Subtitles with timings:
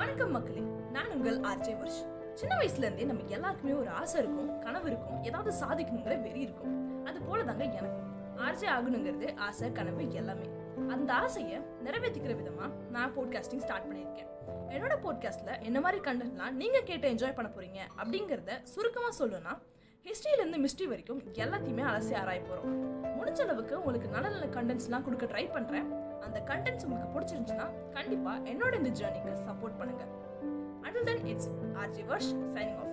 [0.00, 0.60] வணக்கம் மக்களே
[0.92, 1.98] நான் உங்கள் ஆர்ஜே வர்ஷ்.
[2.34, 7.04] சின்ன வயசுல இருந்தே நமக்கு எல்லாருக்குமே ஒரு ஆசை இருக்கும் கனவு இருக்கும் ஏதாவது சாதிக்கணுங்கிற வெறி இருக்கும்.
[7.04, 10.46] அது போல தாங்க எனக்கும் ஆர்ஜே ஆகணுங்கிறது ஆசை கனவு எல்லாமே.
[10.88, 14.30] அந்த ஆசையை நிறைவேற்றிக்கிற விதமா நான் போட்காஸ்டிங் ஸ்டார்ட் பண்ணியிருக்கேன்.
[14.68, 19.56] என்னோட போட்காஸ்ட்ல என்ன மாதிரி கண்டென்ட்லாம் நீங்க கேட்டு என்ஜாய் பண்ண போறீங்க அப்படிங்கறத சுருக்கமா சொல்லணும்னா
[20.04, 22.78] ஹிஸ்டரியிலேருந்து மிஸ்ட்ரி வரைக்கும் எல்லாத்தையுமே அலசி ஆராய போறோம்.
[23.30, 25.86] முடிஞ்ச அளவுக்கு உங்களுக்கு நல்ல நல்ல கண்டென்ட்ஸ்லாம் கொடுக்க ட்ரை பண்றேன்.
[26.26, 30.02] அந்த கண்டென்ட்ஸ் உங்களுக்கு பிடிச்சிருந்துச்சுன்னா கண்டிப்பா என்னோட இந்த ஜேர்னிக்கு சப்போர்ட் பண்ணுங்க.
[30.86, 31.50] Until then it's
[31.82, 32.89] RG Varsh signing off